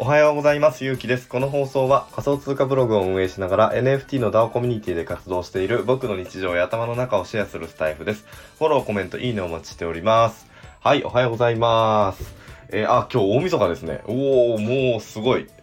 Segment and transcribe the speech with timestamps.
[0.00, 0.84] おはようございます。
[0.84, 1.28] ゆうきです。
[1.28, 8.24] この放送は仮想通貨ブログを運営しながら NFT の DAO コミュニティで活動している僕の日常や頭の中をシェアするスタイフです。
[8.58, 10.46] フォロー、コメント、いいねお待ちしております。
[10.80, 12.34] はい、おはようございます。
[12.70, 14.00] えーあ、今日大晦日ですね。
[14.06, 15.46] おー、もうすごい。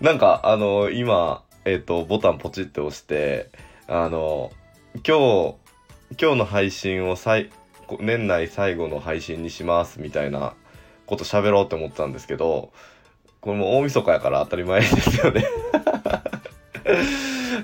[0.00, 3.50] なんか、あの今、えっ、と、ボタンポチって押して、
[3.86, 4.50] あの
[5.06, 5.54] 今日、
[6.20, 7.50] 今日の配信をさい
[8.00, 10.54] 年内最後の配信にしますみたいな
[11.06, 12.72] こと喋ろうって思ったんですけど
[13.40, 15.44] これも大晦日やから当たり前ですよね。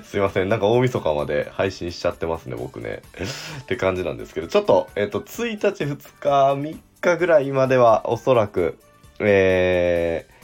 [0.03, 0.49] すいません。
[0.49, 3.01] なんか大晦日まで配信しちゃってますね僕ね。
[3.61, 8.77] って感じなんですけどちょっとえっ、と1日2日3日ぐらいまではおそらく
[9.19, 10.38] えー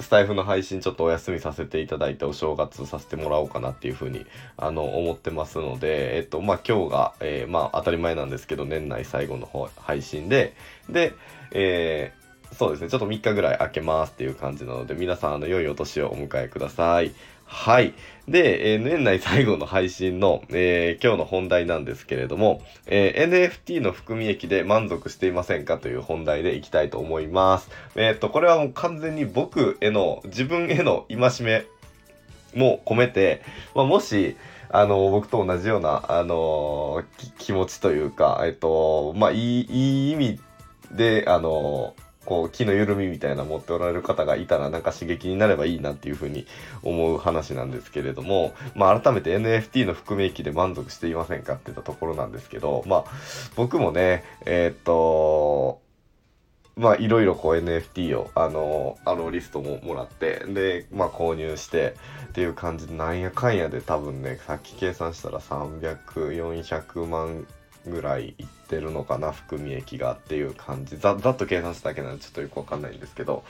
[0.00, 10.54] スタイフの配信ちょっとお休みさせていただいてお正月させてもらおうかなっていうふうにあの思ってますのでえっとまあ今日が、えーまあ当たり前なんですけど年内最後の方配信で
[10.88, 11.14] で
[11.52, 17.12] えーそうですねちょっと3日ぐらい空けますっていう感じなので皆さんあの良いお年をお迎えください。
[17.46, 17.94] はい
[18.28, 27.70] で、えー年内最後の配信の、えー今日の本題なんですけれども、えー NFT の含み益で満足していませんかという本題でいきたいと思います。
[27.94, 31.66] えっ、と、これはもう完全に僕への、自分への戒め
[32.54, 33.42] も込めて、
[33.76, 34.36] まあ、もし、
[34.70, 37.04] あの、僕と同じような、あの
[37.38, 40.40] 気持ちというか、えっ、と、まあ、いい、いい意味
[40.90, 41.94] で、あの
[42.26, 46.46] こう、気の緩みみたいな持っておられる方がいたら、なんか刺激になればいいなっていうふうに
[46.82, 53.04] 思う話なんですけれども、まあ、改めて NFT の含み益で満足していませんかって言ったところなんですけど、まあ、
[53.54, 55.80] 僕もね、えーっと、
[56.78, 61.94] まあ、いろいろこう NFT を、あの、あのリストももらって、で、まあ、購入して
[62.28, 67.46] っていう感じで、なんやかんやで多分ね、さっき計算したら300、400万
[67.90, 70.96] ぐらいいってるのかな、含み益がっていう感じ。
[70.98, 73.44] ざっと計算しただけなんでちょっとよくわかんないんですけど、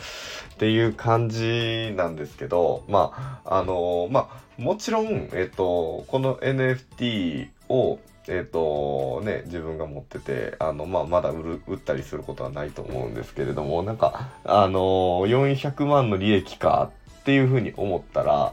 [0.55, 7.99] っていう感じなんですけど、まあ、あの、まあ、もちろん、えっと、この NFT を、
[8.29, 14.81] えっ、とね、自分が持ってて、あの、まあ、まだ売る、売ったりすることはないと思うんですけれども、なんか、あの
[15.29, 18.53] 400万の利益かってっていうふうに思ったら、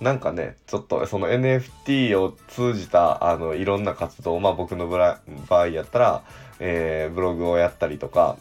[0.00, 6.22] なんかね、ちょっとその NFT を通じた、あの、いろんな活動、まあ、僕の場合やったら、
[6.58, 8.36] えーブログをやったりとか、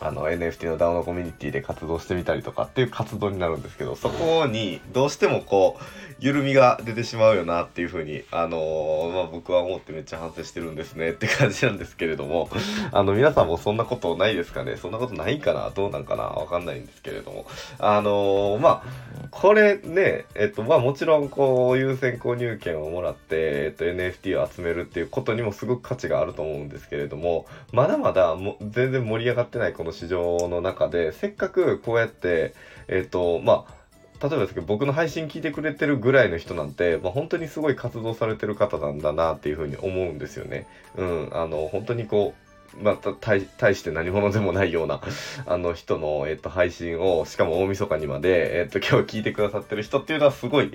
[0.00, 5.84] あの NFT の DAO のコミュニティで活動してみたりとかっていう活動になるんですけどそこにどうしてもこう
[6.20, 12.48] 緩みが出てしまうよなっていうふうにあのーまあ僕は思ってめっちゃ反省してるんですねって感じなんですけれども
[12.92, 14.76] あの皆さんもそんなことないですかね？
[14.76, 15.70] そんなことないかな？
[15.70, 16.24] どうなんかな？
[16.24, 17.46] わかんないんですけれども。
[17.78, 18.82] あのーま
[19.24, 32.54] あこれねえっとまあもちろんこう優先購入権をもらって、えっと、NFT を集めるっていうことにもすごく価値があると思うんですけれどもまだまだも全然盛り上がってないこの市場の中でせっかくこうやって
[32.88, 33.78] えっ、とまあ
[34.20, 40.66] 例えばですけど僕の配信聞いてくれてるぐらいの人なんて、まあ、本当にすごい活動されてる方なんだなっていうふうに思うんですよね。
[40.96, 42.47] うん、あの本当にこう
[42.82, 45.00] まあ、た対対して何者でもないような
[45.46, 50.72] あの人の、えっと、配信をしかも大晦日にまで、えっと、 今日聞いてくださってる人っていうのはすごい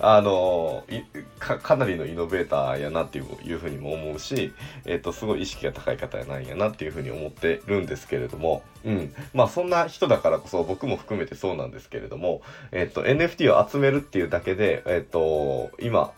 [0.00, 1.00] あのい
[1.38, 4.52] かかなりのイノベーターやなっていういうふうにも思うし、
[4.84, 16.12] えっと、すごい意識が高い方やなんやなっていうふうに思ってるんですけれども、うん、まあそんな人だからこそ僕も含めてそうなんですけれども、えっと、NFT を集めるっていうだけで、えっと、今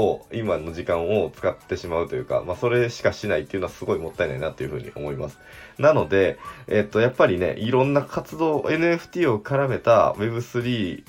[0.00, 5.38] を今の時間を使ってしまうというか、まあ、それしかしないっていうのはすごいもったいないなっていうふうに思います。
[5.78, 11.04] なので、えっと、やっぱりね、いろんな活動、NFT を絡めた Web3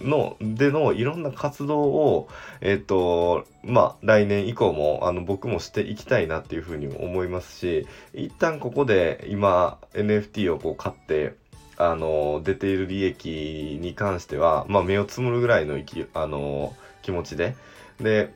[0.00, 2.28] の、でのいろんな活動を、
[2.60, 11.34] えっと、まあ、来年以降も、あの、僕もしていきたいなっていうふうにも思いますし、一旦ここで今、NFT をこう買って、
[11.78, 15.78] あの、出ている利益に関しては、まあ、目をつむるぐらいの、
[16.14, 17.54] あの、気持ちで、
[18.00, 18.32] で、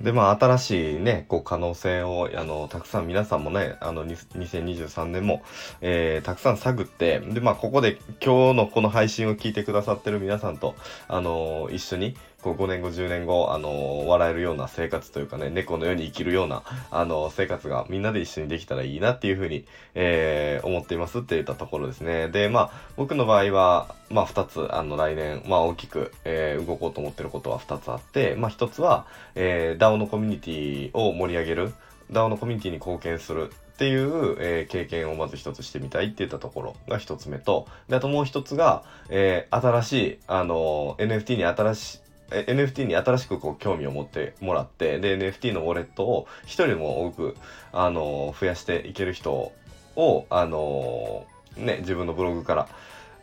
[0.00, 5.42] で、まあ、新しいね、こう、可能性を、あの、たくさん皆さんもね、あの、2023年も、
[5.80, 10.76] えーたくさん探って、で、まあ、ここで今日のこの配信を聞いてくださってる皆さんと、
[11.08, 12.16] あの、一緒に、
[12.54, 19.64] こう、5年後、10年後、あの、笑えるような生活というかね、猫のように生きるような、あの、生活がみんなで一緒にできたらいいなっていうふうに、
[19.94, 22.28] えー思っていますって言ったところですね。
[22.28, 31.72] で、まあ、僕の場合は、まあ、2つ、あの、来年、まあ、大きく、えー動こうと思ってることは2つあって、まあ、1つは、えー DAO のコミュニティを盛り上げる、
[32.10, 47.36] DAO のコミュニティに貢献するっていう、えー経験をまず一つしてみたいって言ったところが一つ目と、で、あともう一つが、えー新しい、あの、NFT に新しえ NFT に新しくこう興味を持ってもらってで NFT のウォレットを一人でも多く、
[47.72, 49.52] あの増やしていける人
[49.96, 51.26] を、あの
[51.56, 52.68] ね、自分のブログから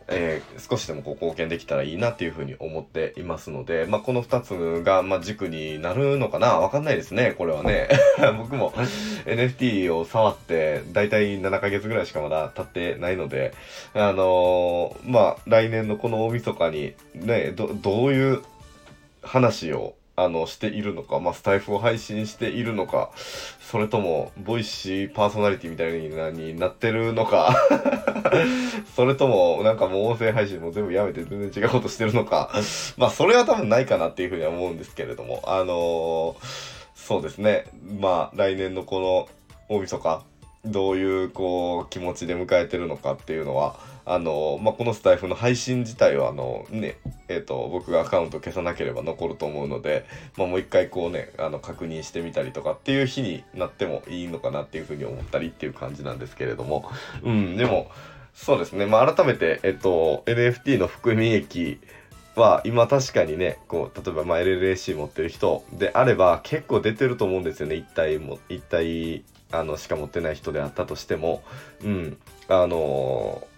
[0.08, 6.58] えー、少しでもこう貢献できたらいいなっていうふうに思っていますので、まあ、この2つが、まあ、軸になるのかな？
[6.58, 7.88] わかんないですね、これはね。
[8.38, 8.72] 僕も
[9.24, 13.52] NFT を触って、だいたい7ヶ月ぐらいしかまだ経ってないので、
[13.94, 18.42] あのー、まあ、来年のこの大晦日に、ね、ど、どういう
[19.26, 23.10] 話をあの、しているのか、まあ、スタイフを配信しているのか、
[23.60, 25.92] それとも、ボイシーパーソナリティみたい
[26.32, 27.54] になってるのか
[28.96, 32.50] それとも、なんかもう音声配信も全部やめて全然違うことしてるのか
[32.96, 36.36] まあ、それは多分ないかなっていうふうには思うんですけれども、あのー、
[36.94, 37.66] そうですね。
[38.00, 39.28] まあ、来年のこの
[39.68, 40.24] 大晦日、
[40.64, 43.76] どういう、こう、気持ちで迎えてるのかっていうのは、
[44.08, 46.96] あの、まあ、このスタイフの配信自体は、あの、ね、
[47.28, 50.06] えっ、ー、と、僕がアカウント消さなければ残ると思うので、
[50.36, 56.88] まあ、もう一回こうね、あの、確認してみたりとかっていう日になってもいいのかなっていうふうに思ったりっていう感じなんですけれども、
[57.24, 57.90] うん、でも、
[58.32, 61.80] そうですね、まあ、改めて、えっと、NFT の含み益、
[62.36, 67.76] は今確かにねこう例えばま LLAC 持ってる人であれば結構出てると思うんですよね。
[67.76, 71.42] 一体も一体あのしか持ってない人であったとしても。
[71.82, 72.18] うん。
[72.48, 73.55] あのー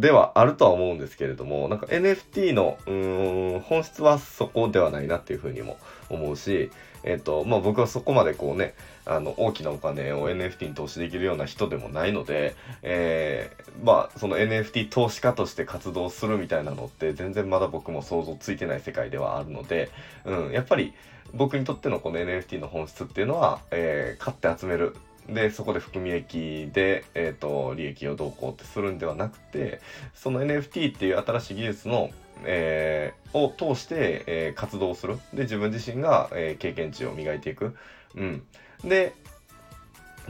[0.00, 6.70] ではあるとは思うんですけれども、なんか NFT の、うーん、本質はそこではないなっていうふうにも思うし、
[7.04, 8.74] えっ、ー、と、まあ僕はそこまでこうね、
[9.04, 19.90] あの、大きなお金を NFT に投資できるような人でもないので、えー、まあその NFT 投資家として活動するみたいなのって全然まだ僕も想像ついてない世界ではあるので、
[20.24, 20.94] うん、やっぱり
[21.34, 24.96] 僕にとってのこの NFT の本質っていうのは、えー、買って集める
[25.28, 29.80] でそこで含み益で、えーと、利益をどうこうってするんではなくて
[30.14, 32.10] その NFT っていう新しい技術の、
[32.44, 35.18] えー、を通して、えー、活動する。
[35.32, 37.74] で自分自身が、えー、経験値を磨いていく、
[38.14, 38.42] うん、
[38.84, 39.14] で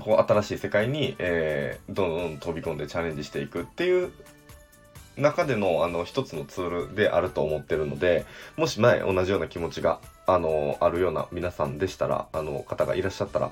[0.01, 4.13] こう新しい世界に、えー、どんどん飛び込んでチャレンジしていくっていう
[5.17, 8.27] 中でのあの一つのツールであると思ってるので
[8.57, 13.51] もし前同じような気持ちがあのあるような皆さんでしたらあの方がいらっしゃったら、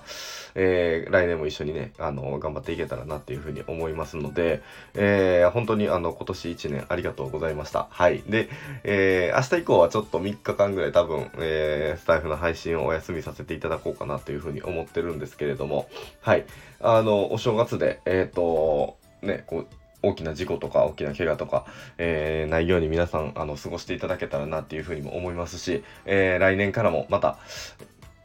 [0.54, 4.62] えー、来年も一緒にねあの頑張っていけたらなっていうふうに思いますので、
[4.94, 7.88] えー、本当にあの今年1年ありがとうございました。
[7.90, 8.22] はい。
[8.26, 8.48] で、
[8.84, 15.88] えー、明日以降はちょっと3日間ぐらい多分、えー、スタイフの配信をお休みさせていただこうかなというふうに思ってるんですけれども。
[16.20, 16.44] はい。
[16.80, 19.66] あのお正月でえっ、ー、とねこう
[20.02, 21.64] 大きな事故とか大きな怪我とか、
[21.98, 27.38] えー、ないように皆さんあの過ごしていただけたらなっていうふうにも思いますし、えー、来年からもまた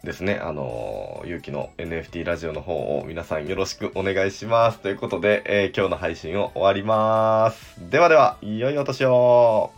[0.04, 4.80] ですね、あのー、ゆうきの NFT ラジオの方を皆さんよろしくお願いします。
[4.80, 7.90] ということで、えー、今日の配信を終わります。
[7.90, 9.72] ではでは、良いお年を